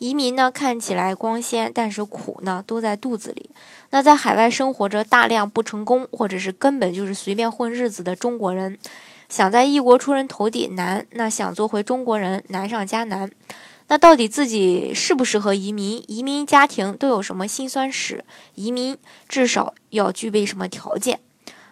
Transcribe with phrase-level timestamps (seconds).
[0.00, 3.50] 移民呢看起来光鲜，但是苦呢都在肚子里。
[3.90, 8.78] 那在海外生活着大量不成功，或者是根本就是随便混日子的中国人，
[9.28, 13.30] 想在异国出人头地难，那想做回中国人难上加难。
[13.88, 16.02] 那到底自己适不适合移民？
[16.08, 18.24] 移民家庭都有什么辛酸史？
[18.54, 18.96] 移民
[19.28, 21.20] 至少要具备什么条件？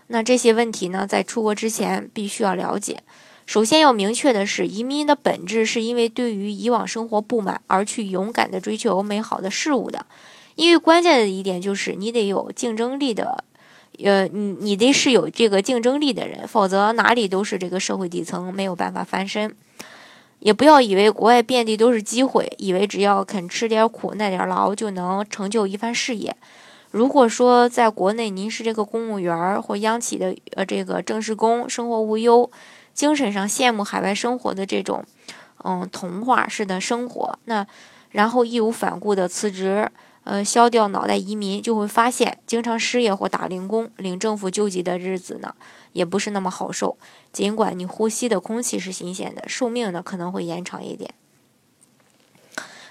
[0.08, 3.02] 那这些问题呢，在出国之前必须要了解。
[3.48, 10.04] 首先要明确的是，移民的本质是因为对于以往生活不满而去勇敢的追求美好的事物的。
[10.54, 13.42] 因为关键的一点就是你得有竞争力的，
[14.04, 19.56] 呃，你你得是有这个竞争力的人，否则哪里都是这个社会底层，没有办法翻身。
[20.40, 26.36] 也不要以为国外遍地都是机会，以为只要肯吃点苦、耐点劳就能成就一番事业。
[26.90, 32.50] 如果说在国内您是这个公务员或央企的呃这个正式工，生活无忧。
[32.98, 35.04] 精神上羡慕海外生活的这种，
[35.62, 37.64] 嗯，童话式的生活，那
[38.10, 39.88] 然后义无反顾的辞职，
[40.24, 45.54] 呃，消掉脑袋移民，就会发现经常失业或打零工，领政府救济的日子呢，
[45.92, 46.98] 也不是那么好受。
[47.32, 51.14] 尽管你呼吸的空气是新鲜的，寿命呢可能会延长一点。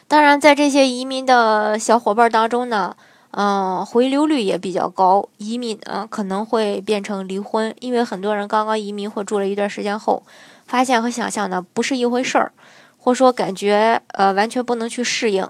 [0.08, 2.95] 当然，在这些移民的小伙伴当中呢。
[3.31, 10.23] 嗯，回流率也比较高，移民呢可能会变成离婚，因为很多人刚刚移民或住了一段时间后，
[10.66, 12.52] 发现和想象的不是一回事儿，
[12.98, 15.48] 或说感觉呃完全不能去适应，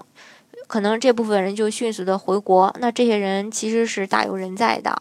[0.66, 2.74] 可能这部分人就迅速的回国。
[2.80, 5.00] 那这些人其实是大有人在的。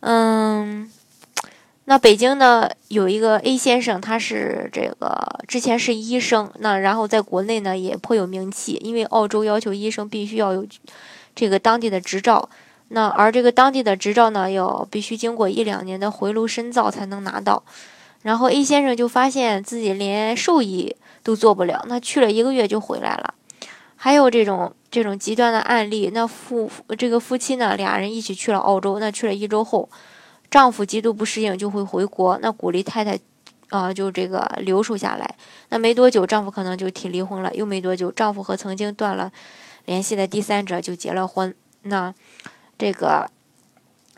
[0.00, 0.90] 嗯，
[1.84, 10.66] 那北京呢有一个 A 先生，他是这个之前是医生，那然后在国内呢也颇有名气，因为澳洲要求医生必须要有。
[11.40, 12.50] 这个当地的执照，
[12.88, 17.62] 那而这个当地的执照呢，要必须经过一两年的回炉深造才能拿到。
[18.20, 23.32] 然后 A 先生就发现自己连兽医都做不了，那去了一个月就回来了。
[23.96, 29.88] 还有这种这种极端的案例，那夫这个夫妻呢，俩人一起去了澳洲，那去了一周后，
[30.50, 33.18] 丈夫极度不适应就会回国，那鼓励太太
[33.70, 35.34] 啊就这个留守下来。
[35.70, 39.32] 那没多久，丈夫可能就提离婚了，又没多久，丈夫和曾经断了。
[39.84, 42.14] 联系的第三者就结了婚，那
[42.78, 43.30] 这个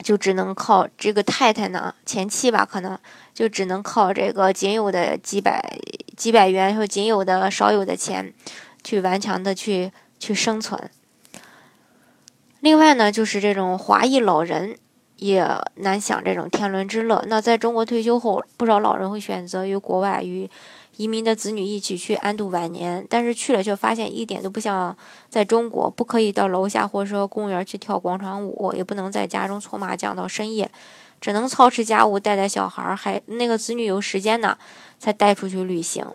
[0.02, 2.98] 就只能靠这个太太呢，前妻吧，可能
[3.32, 5.78] 就只能靠这个仅有的几百
[6.16, 8.32] 几百元或仅有的少有的钱，
[8.82, 10.90] 去顽强的去去生存。
[12.60, 14.76] 另外呢，就是这种华裔老人
[15.16, 15.46] 也
[15.76, 17.24] 难享这种天伦之乐。
[17.28, 20.50] 那在中国退休后，不少老人会选择于国外与。
[20.96, 24.96] 移民的子女一起去安度晚年，但是去了却发现一点都不像
[25.30, 30.70] 在中国，不可以到楼下或者说公园去跳广场舞，也不能在家中搓麻将到深夜，
[31.20, 34.58] 只能操持家务、带带小孩儿，还那个子女有时间呢，
[34.98, 36.06] 才带出去旅行。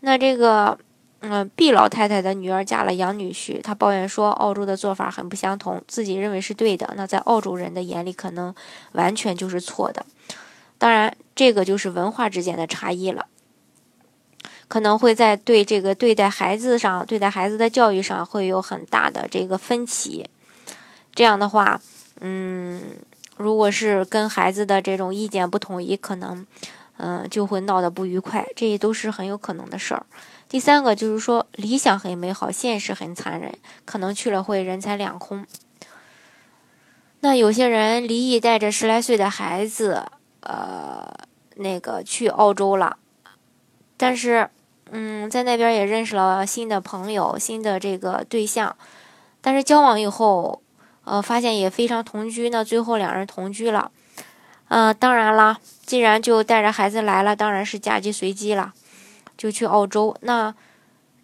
[0.00, 0.76] 那这个，
[1.20, 8.52] 嗯，B 老太太的女儿嫁了杨女婿，她抱怨说澳洲的做法很不相同，自己认为是对的，那在澳洲人的眼里可能
[8.92, 10.04] 完全就是错的。
[10.76, 13.26] 当然，这个就是文化之间的差异了。
[14.72, 20.30] 可能会在对这个对待孩子上，对待孩子的教育上会有很大的这个分歧。
[21.14, 21.78] 这样的话，
[22.20, 22.80] 嗯，
[23.36, 26.46] 如果是跟孩子的这种意见不统一，可能，
[26.96, 30.06] 嗯，就会闹得不愉快，这也都是很有可能的事儿。
[30.48, 35.46] 第三个就是说，理想很美好，现实很残忍，可能去了会人财两空。
[37.20, 40.06] 那有些人离异，带着十来岁的孩子，
[40.40, 41.12] 呃，
[41.56, 42.96] 那个去澳洲了，
[43.98, 44.48] 但是。
[44.94, 48.76] 嗯，在那边也认识了新的朋友，新的这个对象，
[49.40, 50.60] 但是交往以后，
[51.04, 53.90] 呃，发现也非常同居，那最后两人同居了。
[54.68, 58.74] 嗯，当然啦，既然就带着孩子来了，当然是嫁鸡随鸡了，
[59.38, 60.14] 就去澳洲。
[60.20, 60.54] 那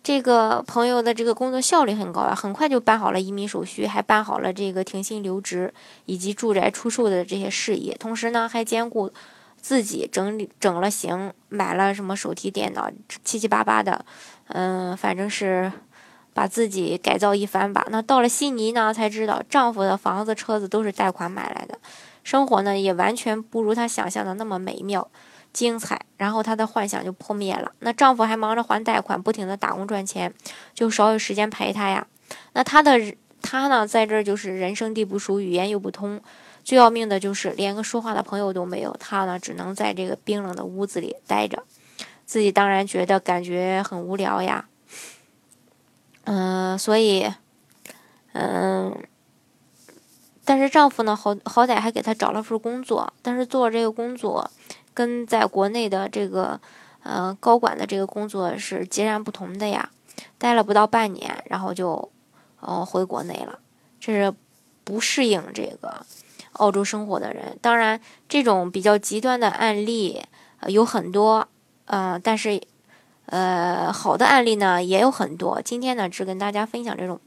[0.02, 5.74] 这个朋友的这个工作效率很高啊，很快就办好了移民手续，还办好了这个停薪留职
[6.06, 9.12] 以及住宅出售的这些事宜，同时呢，还兼顾。
[9.60, 12.90] 自己整理整了型，买了什么手提电脑，
[13.24, 14.04] 七七八八的，
[14.46, 15.70] 嗯，反正是
[16.32, 17.86] 把自己改造一番吧。
[17.90, 21.78] 那到了悉尼呢，才知道丈夫的房子、车子都是贷款买来的，
[22.22, 25.10] 生活呢也完全不如她想象的那么美妙、
[25.52, 26.00] 精彩。
[26.16, 27.72] 然后她的幻想就破灭了。
[27.80, 30.32] 那丈夫还忙着还贷款，不停的打工赚钱，
[30.74, 32.06] 就少有时间陪她呀。
[32.54, 33.00] 那她的
[33.42, 36.20] 她呢，在这儿就是人生地不熟，语言又不通。
[36.68, 41.62] 最要命的就是连个说话的朋友都没有，他呢只能在这个冰冷的屋子里待着，
[42.26, 44.68] 自己当然觉得感觉很无聊呀。
[46.24, 47.32] 嗯，所以，
[48.34, 48.94] 嗯，
[50.44, 54.50] 但是丈夫呢，好好歹还给她找了份工作，但是做这个工作
[54.92, 56.60] 跟在国内的这个
[57.02, 59.88] 呃高管的这个工作是截然不同的呀。
[60.36, 62.12] 待了不到半年，然后就
[62.60, 63.58] 哦回国内了，
[63.98, 64.34] 这是
[64.84, 66.04] 不适应这个。
[66.58, 70.22] 澳洲生活的人，当然这种比较极端的案例
[70.66, 71.48] 有很多，
[71.86, 72.60] 呃，但是
[73.26, 75.62] 呃好的案例呢也有很多。
[75.62, 77.20] 今天呢只跟大家分享这种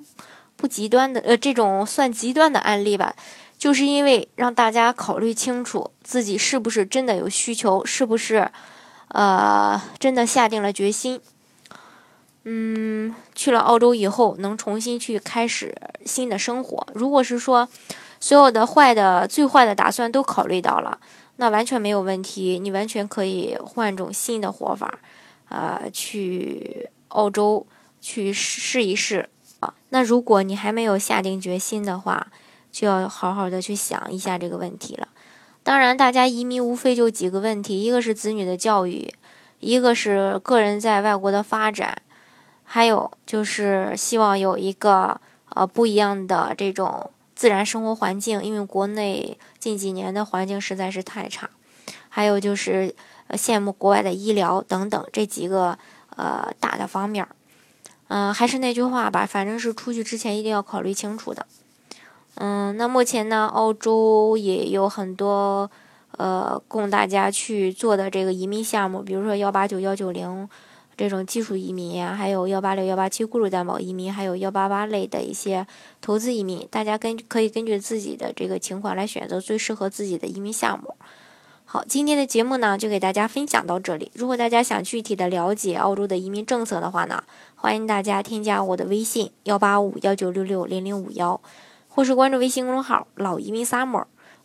[0.58, 3.16] 不极端的，呃这种算极端的案例吧，
[3.58, 8.52] 就是因为让大家考虑清楚自己是不是真的有需求，是不是
[9.08, 11.22] 呃真的下定了决心，
[12.44, 15.74] 嗯，去了澳洲以后能重新去开始
[16.06, 16.86] 新的生活。
[16.94, 17.70] 如果是说。
[18.22, 21.00] 所有的坏的、最坏的打算都考虑到了，
[21.38, 22.60] 那完全没有问题。
[22.60, 25.00] 你完全可以换种新的活法，
[25.50, 27.66] 啊，去澳洲
[28.00, 29.28] 去试一试
[29.60, 29.74] 啊。
[29.90, 32.28] 那如果你还没有下定决心的话，
[32.72, 35.08] 就要好好的去想一下这个问题了。
[35.64, 39.12] 当然，大家移民无非就几个问题：一个是子女的教育，
[39.60, 41.98] 一个是个人在外国的发展，
[42.64, 45.20] 还有就是希望有一个
[45.56, 47.10] 呃不一样的这种。
[47.42, 51.50] 自然生活环境，因为国内近几年的环境实在是太差，
[52.08, 52.94] 还有就是
[53.26, 55.76] 呃羡慕国外的医疗等等这几个
[56.16, 57.30] 呃大的方面儿，
[58.10, 61.48] 嗯，还是那句话吧，反正是出去之前一定要考虑清楚的，
[62.36, 65.72] 嗯，那目前呢，澳洲也有很多
[66.18, 70.48] 呃供大家去做的这个移民项目，比如说幺八九幺九零。
[71.02, 75.66] 这种技术移民呀，还有幺八六幺八七雇主担保移民，还有幺八八类的一些
[76.00, 80.94] 投资移民，大家根可以根据自己的这个情况来选择最适合自己的移民项目。
[81.66, 84.12] 好，今天的节目呢就给大家分享到这里。
[84.14, 87.24] 如果大家想具体的了解澳洲的移民政策的话呢，
[87.56, 91.42] 欢迎大家添加我的微信幺八五幺九六六零零五幺，
[91.88, 94.06] 或是关注微信公众号老移民 summer。